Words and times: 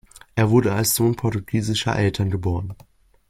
Er 0.33 0.49
wurde 0.49 0.73
als 0.73 0.95
Sohn 0.95 1.15
portugiesischer 1.15 1.95
Eltern 1.95 2.31
geboren. 2.31 2.73